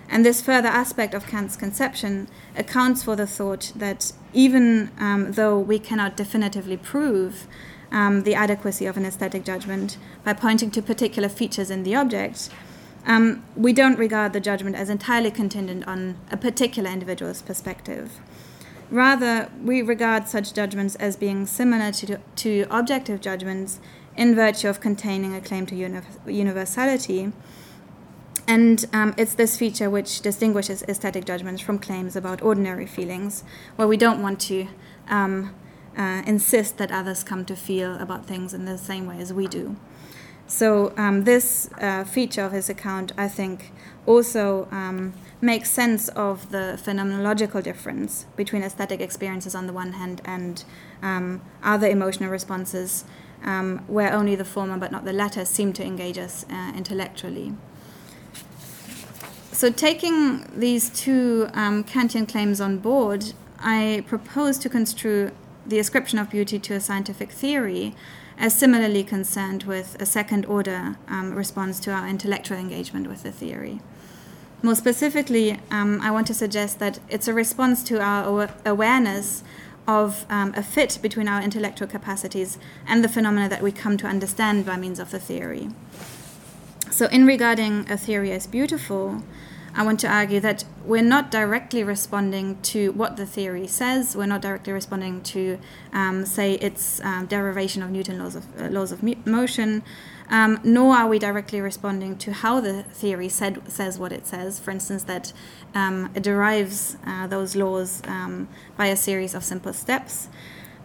[0.10, 5.60] And this further aspect of Kant's conception accounts for the thought that even um, though
[5.60, 7.48] we cannot definitively prove
[7.92, 12.50] um, the adequacy of an aesthetic judgment by pointing to particular features in the object,
[13.06, 18.20] um, we don't regard the judgment as entirely contingent on a particular individual's perspective.
[18.90, 23.80] Rather, we regard such judgments as being similar to, to objective judgments
[24.16, 25.76] in virtue of containing a claim to
[26.26, 27.32] universality.
[28.48, 33.44] And um, it's this feature which distinguishes aesthetic judgments from claims about ordinary feelings,
[33.76, 34.68] where we don't want to
[35.10, 35.54] um,
[35.98, 39.48] uh, insist that others come to feel about things in the same way as we
[39.48, 39.76] do.
[40.48, 43.74] So, um, this uh, feature of his account, I think,
[44.08, 50.22] also um, make sense of the phenomenological difference between aesthetic experiences on the one hand
[50.26, 50.64] and
[51.04, 53.06] um, other emotional responses,
[53.44, 57.54] um, where only the former but not the latter seem to engage us uh, intellectually.
[59.52, 65.32] So, taking these two um, Kantian claims on board, I propose to construe
[65.66, 67.96] the ascription of beauty to a scientific theory
[68.38, 73.32] as similarly concerned with a second order um, response to our intellectual engagement with the
[73.32, 73.82] theory.
[74.64, 79.44] More specifically, um, I want to suggest that it's a response to our awareness
[79.88, 84.08] of um, a fit between our intellectual capacities and the phenomena that we come to
[84.08, 85.70] understand by means of the theory.
[86.90, 89.22] So, in regarding a theory as beautiful,
[89.76, 94.16] I want to argue that we're not directly responding to what the theory says.
[94.16, 95.60] We're not directly responding to,
[95.94, 99.84] um, say, its um, derivation of Newton's laws of uh, laws of motion,
[100.30, 104.60] um, nor are we directly responding to how the theory said, says what it says.
[104.60, 105.32] For instance, that
[105.74, 110.28] um, it derives uh, those laws um, by a series of simple steps,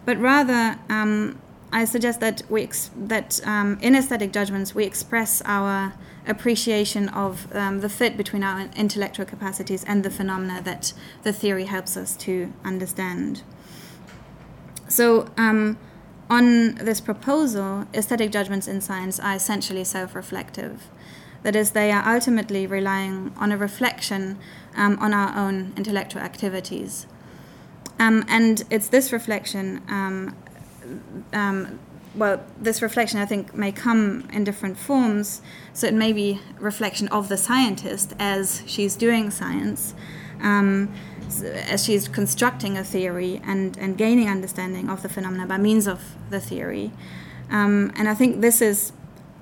[0.05, 5.41] but rather um, I suggest that we ex- that um, in aesthetic judgments we express
[5.45, 5.93] our
[6.25, 11.65] appreciation of um, the fit between our intellectual capacities and the phenomena that the theory
[11.65, 13.43] helps us to understand.
[14.87, 15.29] So.
[16.29, 20.87] Um, on this proposal, aesthetic judgments in science are essentially self reflective.
[21.43, 24.37] That is, they are ultimately relying on a reflection
[24.75, 27.05] um, on our own intellectual activities.
[27.99, 30.35] Um, and it's this reflection, um,
[31.33, 31.79] um
[32.15, 35.41] well, this reflection I think may come in different forms.
[35.73, 39.93] So it may be reflection of the scientist as she's doing science.
[41.41, 46.15] As she's constructing a theory and, and gaining understanding of the phenomena by means of
[46.29, 46.91] the theory.
[47.49, 48.91] Um, and I think this is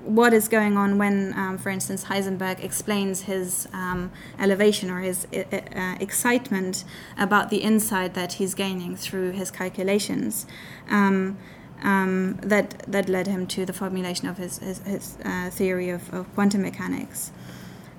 [0.04, 5.26] what is going on when, um, for instance, Heisenberg explains his um, elevation or his
[5.32, 6.84] uh, excitement
[7.18, 10.46] about the insight that he's gaining through his calculations.
[10.88, 11.38] Um,
[11.84, 16.14] um that that led him to the formulation of his his, his uh, theory of,
[16.14, 17.32] of, quantum mechanics.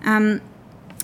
[0.06, 0.40] Um,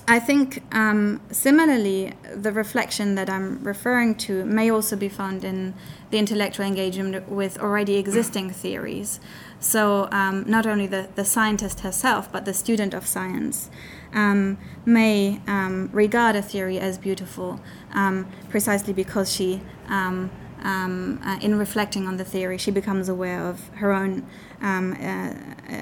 [0.09, 5.75] I think um, similarly, the reflection that I'm referring to may also be found in
[6.09, 9.19] the intellectual engagement with already existing theories.
[9.59, 13.69] So, um, not only the, the scientist herself, but the student of science
[14.11, 17.59] um, may um, regard a theory as beautiful
[17.93, 20.31] um, precisely because she um,
[20.63, 24.25] um, uh, in reflecting on the theory, she becomes aware of her own
[24.59, 25.33] um, uh,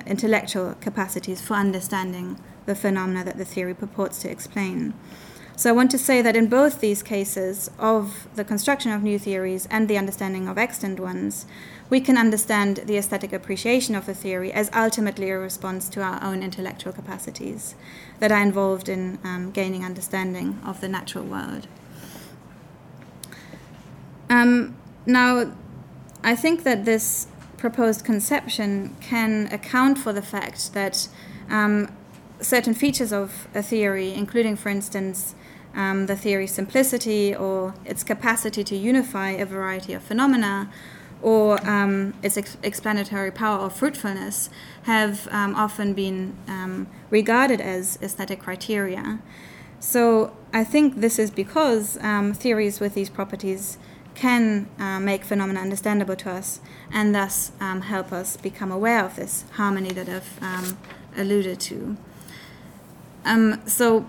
[0.06, 2.38] intellectual capacities for understanding
[2.68, 4.94] the phenomena that the theory purports to explain.
[5.56, 9.18] So I want to say that in both these cases of the construction of new
[9.18, 11.48] theories and the understanding of extant ones,
[11.90, 16.24] we can understand the aesthetic appreciation of the theory as ultimately a response to our
[16.24, 17.74] own intellectual capacities
[18.20, 21.68] that are involved in um, gaining understanding of the natural world.
[24.30, 24.78] Um,
[25.08, 25.54] now,
[26.24, 27.26] I think that this
[27.58, 31.08] proposed conception can account for the fact that
[31.50, 31.97] um,
[32.42, 35.36] certain features of a theory, including, for instance,
[35.76, 40.72] um, the theory's simplicity or its capacity to unify a variety of phenomena,
[41.22, 44.50] or um, its ex- explanatory power or fruitfulness,
[44.84, 49.20] have um, often been um, regarded as aesthetic criteria.
[49.80, 53.78] So I think this is because um, theories with these properties
[54.16, 56.60] can uh, make phenomena understandable to us
[56.92, 60.76] and thus um, help us become aware of this harmony that I've
[61.16, 61.98] alluded to.
[63.26, 64.06] Um, so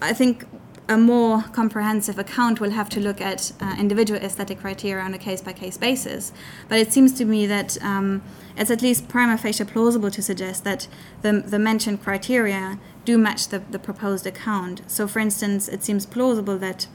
[0.00, 0.46] I think
[0.90, 5.18] a more comprehensive account will have to look at uh, individual aesthetic criteria on a
[5.18, 6.32] case by case basis.
[6.68, 8.22] But it seems to me that um,
[8.56, 10.88] it's at least prima facie plausible to suggest that
[11.22, 14.82] the, the mentioned criteria do match the, the proposed account.
[14.88, 16.88] So, for instance, it seems plausible that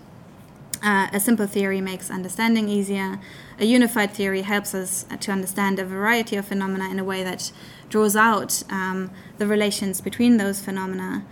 [0.84, 3.20] uh, a simple theory makes understanding easier.
[3.60, 7.52] A unified theory helps us to understand a variety of phenomena in a way that
[7.88, 11.26] draws out um, the relations between those phenomena.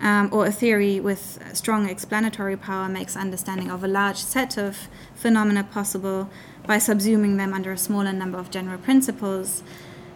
[0.00, 4.88] Um, or a theory with strong explanatory power makes understanding of a large set of
[5.14, 6.30] phenomena possible
[6.66, 9.62] by subsuming them under a smaller number of general principles.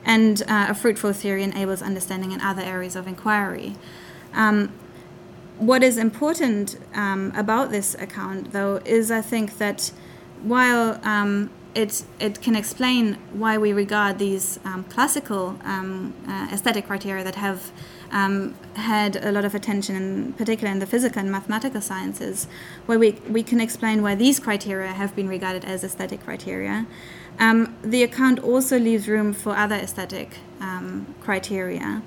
[0.05, 3.77] And uh, a fruitful theory enables understanding in other areas of inquiry.
[4.35, 4.73] Um,
[5.59, 9.93] what is important um, about this account, though, is I think that
[10.43, 16.87] while um, it, it can explain why we regard these um, classical um, uh, aesthetic
[16.87, 17.71] criteria that have
[18.13, 22.47] um, had a lot of attention, in particular in the physical and mathematical sciences,
[22.87, 26.87] where we, we can explain why these criteria have been regarded as aesthetic criteria.
[27.39, 30.39] Um, the account also leaves room for other aesthetic
[31.21, 32.03] criteria.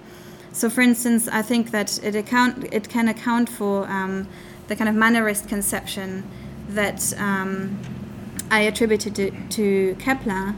[0.51, 4.27] So, for instance, I think that it account it can account for um,
[4.67, 6.23] the kind of mannerist conception
[6.69, 7.77] that um,
[8.49, 10.55] I attributed to, to Kepler,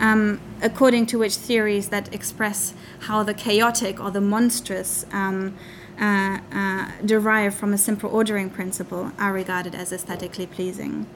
[0.00, 5.56] um, according to which theories that express how the chaotic or the monstrous um,
[6.00, 11.06] uh, uh, derive from a simple ordering principle are regarded as aesthetically pleasing.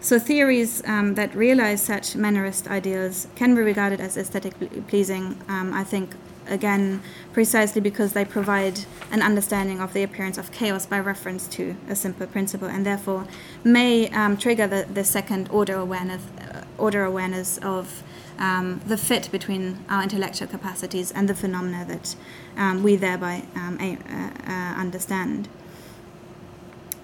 [0.00, 5.72] So theories um, that realize such mannerist ideals can be regarded as aesthetically pleasing, um,
[5.72, 6.16] I think,
[6.48, 11.76] again, precisely because they provide an understanding of the appearance of chaos by reference to
[11.88, 13.26] a simple principle, and therefore
[13.64, 18.02] may um, trigger the, the second order awareness, uh, order awareness of
[18.38, 22.16] um, the fit between our intellectual capacities and the phenomena that
[22.56, 25.48] um, we thereby um, uh, uh, understand.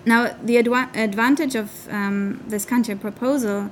[0.06, 3.70] Now, the adwa- advantage of um, this Kantian proposal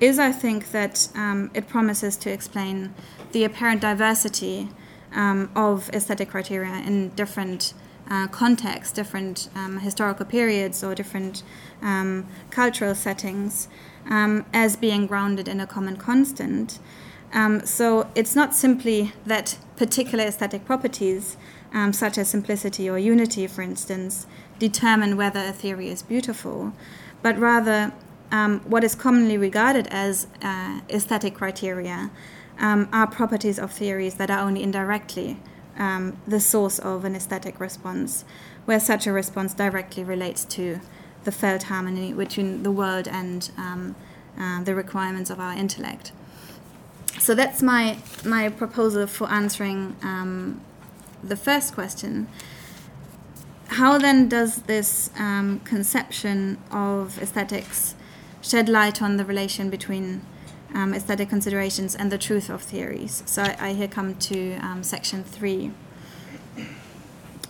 [0.00, 2.94] is, I think, that um, it promises to explain
[3.32, 4.70] the apparent diversity
[5.14, 7.74] um, of aesthetic criteria in different
[8.10, 11.42] uh, contexts, different um, historical periods, or different
[11.80, 13.68] um, cultural settings
[14.10, 16.78] um, as being grounded in a common constant.
[17.32, 21.36] Um, so it's not simply that particular aesthetic properties,
[21.72, 24.26] um, such as simplicity or unity, for instance,
[24.58, 26.72] determine whether a theory is beautiful,
[27.22, 27.92] but rather
[28.66, 32.10] what is commonly regarded as uh, aesthetic criteria
[32.58, 35.38] um, are properties of theories that are only indirectly
[35.76, 38.24] um, the source of an aesthetic response,
[38.64, 40.80] where such a response directly relates to
[41.24, 43.96] the felt harmony between the world and um,
[44.38, 46.12] uh, the requirements of our intellect.
[47.18, 50.60] So that's my my proposal for answering um,
[51.22, 52.28] the first question.
[53.68, 57.94] How then does this um, conception of aesthetics
[58.42, 60.20] shed light on the relation between
[60.74, 63.22] um, aesthetic considerations and the truth of theories.
[63.26, 65.70] So I, I here come to um, section three.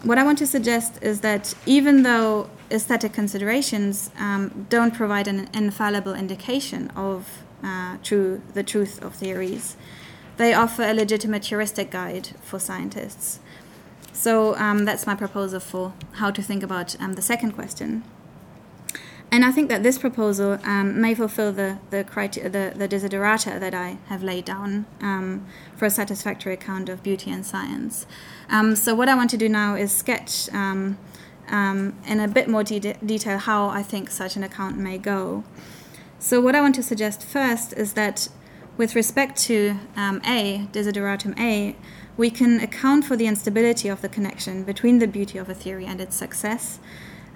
[0.03, 5.49] What I want to suggest is that even though aesthetic considerations um, don't provide an
[5.55, 9.77] infallible indication of uh, true, the truth of theories,
[10.37, 13.41] they offer a legitimate heuristic guide for scientists.
[14.13, 18.05] So um, that's my proposal for how to think about um, the second question.
[19.35, 23.75] And I think that this proposal um, may fulfill the the, the the desiderata that
[23.75, 28.07] I have laid down um, for a satisfactory account of beauty and science.
[28.49, 30.99] Um, so what I want to do now is sketch um,
[31.49, 35.43] um, in a bit more de- detail how I think such an account may go.
[36.21, 38.29] So, what I want to suggest first is that
[38.77, 41.75] with respect to um, A, desideratum A,
[42.17, 45.87] we can account for the instability of the connection between the beauty of a theory
[45.87, 46.79] and its success,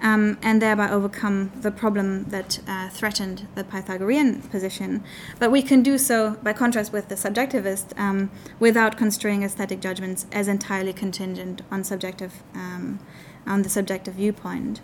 [0.01, 5.03] um, and thereby overcome the problem that uh, threatened the Pythagorean position.
[5.39, 10.25] But we can do so, by contrast with the subjectivist, um, without construing aesthetic judgments
[10.31, 12.99] as entirely contingent on subjective, um,
[13.45, 14.81] on the subjective viewpoint.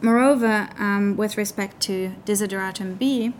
[0.00, 3.32] Moreover, um, with respect to desideratum B,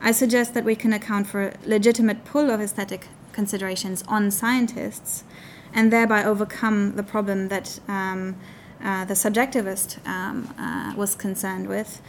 [0.00, 5.24] I suggest that we can account for a legitimate pull of aesthetic considerations on scientists
[5.72, 8.36] and thereby overcome the problem that um,
[8.86, 12.00] uh, the subjectivist um, uh, was concerned with.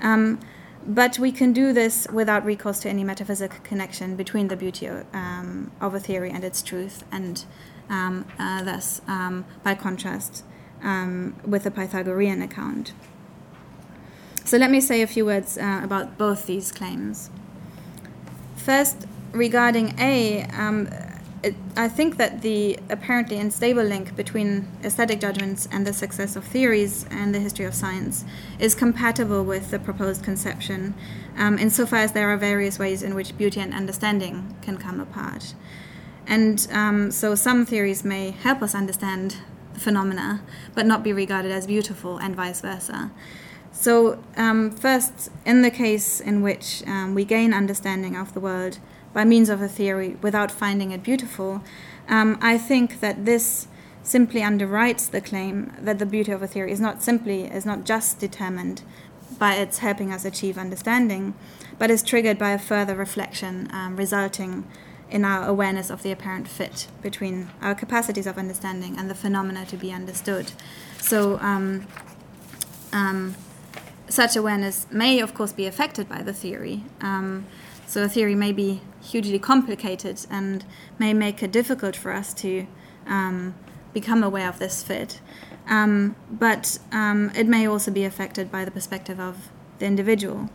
[0.00, 0.38] Um,
[0.86, 5.04] but we can do this without recourse to any metaphysical connection between the beauty of,
[5.12, 7.44] um, of a theory and its truth, and
[7.90, 10.44] um, uh, thus, um, by contrast,
[11.44, 12.94] with the Pythagorean account.
[14.44, 17.28] So let me say a few words uh, about both these claims.
[18.56, 20.88] First, regarding A, um,
[21.42, 26.44] it, I think that the apparently unstable link between aesthetic judgments and the success of
[26.44, 28.24] theories and the history of science
[28.58, 30.94] is compatible with the proposed conception,
[31.36, 35.54] um, insofar as there are various ways in which beauty and understanding can come apart.
[36.26, 39.36] And um, so some theories may help us understand
[39.72, 40.42] the phenomena,
[40.74, 43.10] but not be regarded as beautiful, and vice versa.
[43.72, 48.78] So, um, first, in the case in which um, we gain understanding of the world
[49.12, 51.62] by means of a theory without finding it beautiful,
[52.08, 53.66] um, I think that this
[54.02, 57.84] simply underwrites the claim that the beauty of a theory is not simply, is not
[57.84, 58.82] just determined
[59.38, 61.34] by its helping us achieve understanding,
[61.78, 64.66] but is triggered by a further reflection um, resulting
[65.10, 69.66] in our awareness of the apparent fit between our capacities of understanding and the phenomena
[69.66, 70.52] to be understood.
[70.98, 71.86] So, um,
[72.92, 73.34] um,
[74.08, 76.84] such awareness may, of course, be affected by the theory.
[77.00, 77.46] Um,
[77.86, 80.64] so a theory may be hugely complicated and
[80.98, 82.66] may make it difficult for us to
[83.06, 83.54] um,
[83.92, 85.20] become aware of this fit.
[85.68, 90.50] Um, but um, it may also be affected by the perspective of the individual.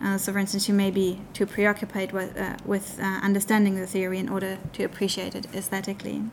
[0.00, 3.86] Uh, so, for instance, you may be too preoccupied with, uh, with uh, understanding the
[3.86, 6.24] theory in order to appreciate it aesthetically.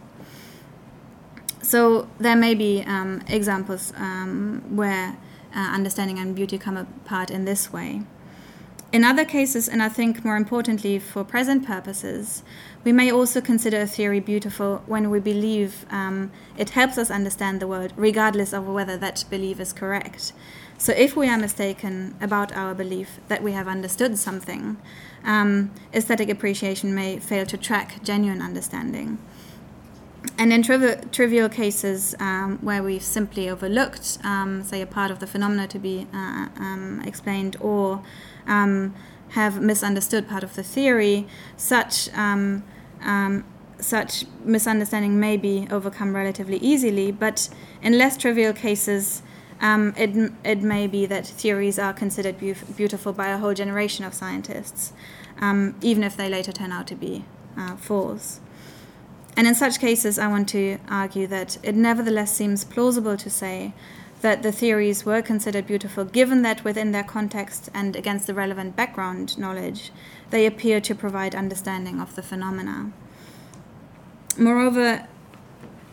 [1.62, 5.18] So, there may be um, examples um, where
[5.55, 8.01] uh, understanding and beauty come apart in this way.
[8.92, 12.42] In other cases, and I think more importantly for present purposes,
[12.84, 17.60] we may also consider a theory beautiful when we believe um, it helps us understand
[17.60, 20.34] the world, regardless of whether that belief is correct.
[20.80, 24.78] So, if we are mistaken about our belief that we have understood something,
[25.24, 29.20] um, aesthetic appreciation may fail to track genuine understanding.
[30.38, 35.19] And in triv- trivial cases um, where we've simply overlooked, um, say, a part of
[35.19, 38.01] the phenomena to be uh, um, explained, or
[38.47, 38.95] um,
[39.30, 41.27] have misunderstood part of the theory,
[41.57, 42.63] such um,
[43.01, 43.43] um,
[43.80, 47.11] such misunderstanding may be overcome relatively easily.
[47.11, 47.49] But
[47.82, 49.21] in less trivial cases,
[49.61, 54.13] it it may be that theories are considered be- beautiful by a whole generation of
[54.13, 54.93] scientists,
[55.82, 57.25] even if they later turn out to be
[57.57, 58.39] uh, false.
[59.36, 63.73] And in such cases, I want to argue that it nevertheless seems plausible to say
[64.21, 68.75] that the theories were considered beautiful, given that within their context and against the relevant
[68.75, 69.91] background knowledge,
[70.30, 72.91] they appear to provide understanding of the phenomena.
[74.38, 75.07] Moreover,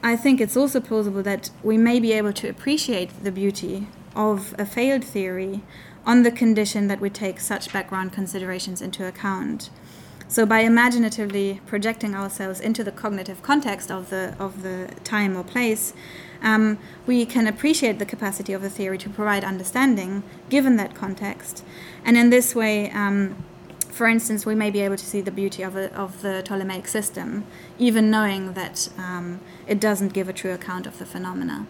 [0.03, 4.55] I think it's also plausible that we may be able to appreciate the beauty of
[4.59, 5.62] a failed theory
[6.05, 9.70] on the condition that we take such background considerations into account.
[10.29, 15.45] So by imaginatively projecting ourselves into the cognitive context of the of the time or
[15.45, 15.95] place,
[16.43, 21.64] um, we can appreciate the capacity of the theory to provide understanding given that context,
[22.05, 22.91] and in this way.
[22.91, 23.45] Um,
[23.97, 26.87] for instance, we may be able to see the beauty of, a, of the Ptolemaic
[26.87, 27.47] system,
[27.79, 31.66] even knowing that um, it doesn't give a true account of the phenomena.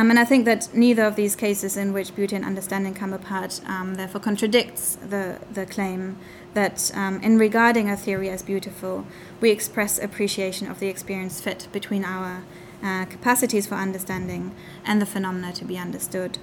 [0.00, 3.12] Um, and I think that neither of these cases in which beauty and understanding come
[3.12, 6.16] apart um, therefore contradicts the, the claim
[6.54, 9.06] that um, in regarding a theory as beautiful,
[9.42, 12.44] we express appreciation of the experience fit between our
[12.82, 14.54] uh, capacities for understanding
[14.86, 16.38] and the phenomena to be understood.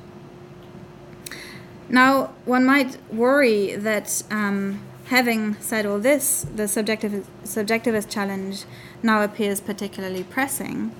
[1.89, 8.65] Now, one might worry that um, having said all this, the subjective, subjectivist challenge
[9.01, 10.91] now appears particularly pressing.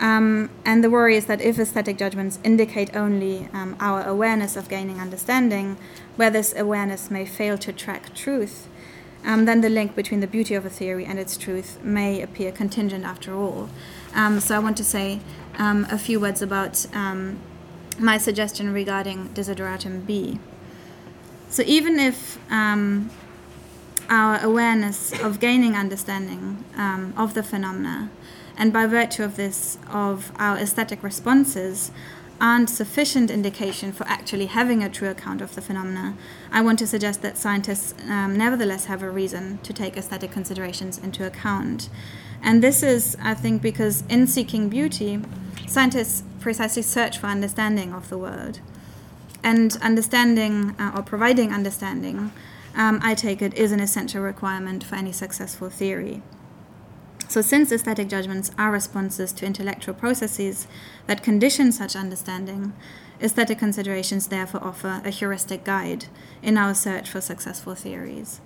[0.00, 4.68] Um, and the worry is that if aesthetic judgments indicate only um, our awareness of
[4.68, 5.76] gaining understanding,
[6.16, 8.68] where this awareness may fail to track truth,
[9.24, 12.52] um, then the link between the beauty of a theory and its truth may appear
[12.52, 13.68] contingent after all.
[14.14, 15.20] Um, so I want to say
[15.58, 17.40] um, a few words about um,
[17.98, 20.38] my suggestion regarding desideratum B.
[21.50, 22.38] So even if
[24.08, 26.64] our awareness of gaining understanding
[27.16, 28.10] of the phenomena,
[28.58, 31.92] and by virtue of this, of our aesthetic responses,
[32.40, 36.14] aren't sufficient indication for actually having a true account of the phenomena,
[36.52, 40.98] I want to suggest that scientists um, nevertheless have a reason to take aesthetic considerations
[40.98, 41.88] into account.
[42.42, 45.20] And this is, I think, because in seeking beauty,
[45.66, 48.60] scientists precisely search for understanding of the world.
[49.42, 52.32] And understanding uh, or providing understanding,
[52.76, 56.22] um, I take it, is an essential requirement for any successful theory.
[57.28, 60.66] So, since aesthetic judgments are responses to intellectual processes
[61.06, 62.72] that condition such understanding,
[63.20, 66.06] aesthetic considerations therefore offer a heuristic guide
[66.42, 68.40] in our search for successful theories.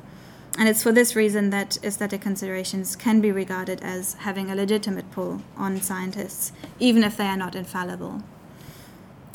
[0.59, 5.11] And it's for this reason that aesthetic considerations can be regarded as having a legitimate
[5.12, 8.22] pull on scientists, even if they are not infallible.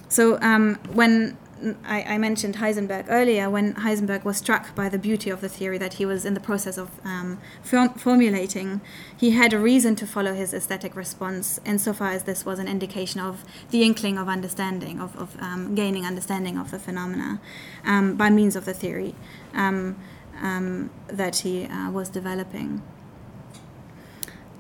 [0.10, 1.38] So, um, when
[1.84, 5.78] I, I, mentioned Heisenberg earlier, when Heisenberg was struck by the beauty of the theory
[5.78, 8.82] that he was in the process of um, form- formulating,
[9.16, 13.20] he had a reason to follow his aesthetic response, insofar as this was an indication
[13.20, 17.41] of the inkling of understanding, of, of um, gaining understanding of the phenomena
[17.86, 19.16] um, by means of the theory
[19.53, 19.95] um,
[20.41, 22.82] um, that he uh, was developing.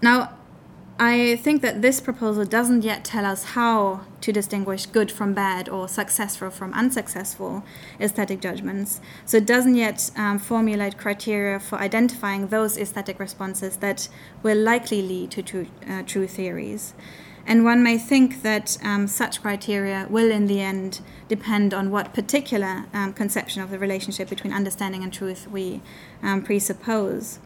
[0.01, 0.37] Now,
[0.99, 5.69] I think that this proposal doesn't yet tell us how to distinguish good from bad
[5.69, 7.63] or successful from unsuccessful
[7.99, 8.99] aesthetic judgments.
[9.23, 14.09] So it doesn't yet um, formulate criteria for identifying those aesthetic responses that
[14.41, 16.95] will likely lead to true, uh, true theories.
[17.45, 22.13] And one may think that um, such criteria will, in the end, depend on what
[22.13, 25.81] particular um, conception of the relationship between understanding and truth we
[26.23, 27.37] um, presuppose.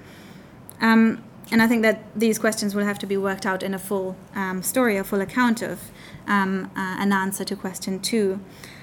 [0.80, 3.80] Um, and I think that these questions will have to be worked out in a
[3.80, 5.92] full um, story, a full account of
[6.26, 8.40] um, uh, an answer to question two.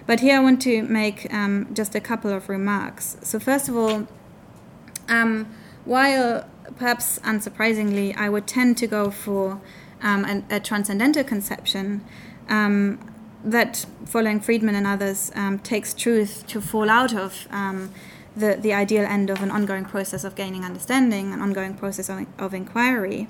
[0.06, 3.16] But here I want to make um, just a couple of remarks.
[3.22, 4.06] So, first of all,
[5.08, 5.48] um,
[5.86, 6.46] while
[6.76, 9.60] perhaps unsurprisingly, I would tend to go for
[10.02, 12.04] um, an, a transcendental conception
[12.50, 13.00] um,
[13.44, 17.48] that, following Friedman and others, takes truth to fall out of
[18.39, 22.26] the, the ideal end of an ongoing process of gaining understanding, an ongoing process of,
[22.39, 23.28] of inquiry.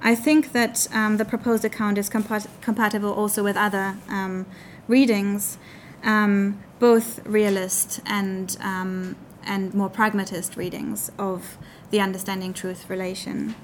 [0.00, 4.46] I think that um, the proposed account is compat- compatible also with other um,
[4.86, 5.58] readings,
[6.04, 11.56] um, both realist and um, and more pragmatist readings of
[11.90, 13.54] the understanding truth relation.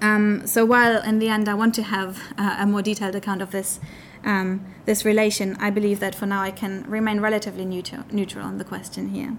[0.00, 3.42] Um, so while in the end I want to have uh, a more detailed account
[3.42, 3.80] of this
[4.24, 8.58] um, this relation, I believe that for now I can remain relatively neutral, neutral on
[8.58, 9.36] the question here.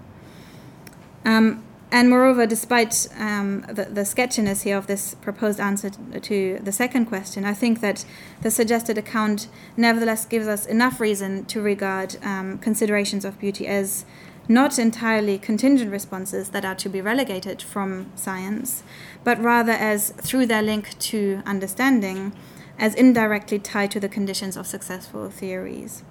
[1.24, 1.62] Um,
[1.92, 7.06] and moreover, despite um, the, the, sketchiness here of this proposed answer to the second
[7.06, 8.04] question, I think that
[8.42, 14.04] the suggested account nevertheless gives us enough reason to regard um, considerations of beauty as
[14.48, 18.84] not entirely contingent responses that are to be relegated from science,
[19.24, 22.32] but rather as, through their link to understanding,
[22.78, 26.04] as indirectly tied to the conditions of successful theories.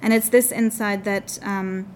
[0.00, 1.40] And it's this insight that.
[1.42, 1.86] Um,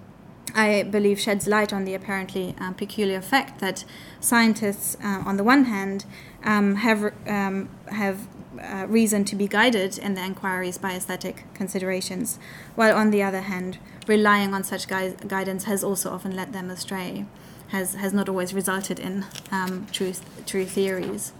[0.55, 3.85] I believe sheds light on the apparently um, peculiar fact that
[4.21, 6.05] scientists, uh, on the one hand,
[6.45, 8.27] um, have um, have
[8.61, 12.39] uh, reason to be guided in their inquiries by aesthetic considerations,
[12.75, 16.71] while on the other hand, relying on such gui- guidance has also often led them
[16.71, 17.27] astray,
[17.69, 20.13] has has not always resulted in um, true
[20.47, 21.33] true theories.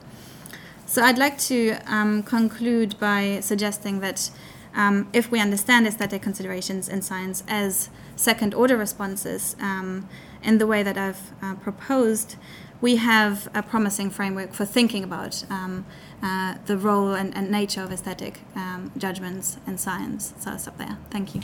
[0.87, 4.31] So I'd like to um, conclude by suggesting that
[4.75, 10.09] um, if we understand aesthetic considerations in science as second order responses um,
[10.43, 12.37] in the way that I've uh, proposed,
[12.81, 15.87] we have a promising framework for thinking about um,
[16.23, 20.35] uh, the role and, and, nature of aesthetic um, judgments in science.
[20.39, 20.99] So I'll stop there.
[21.11, 21.43] Thank you.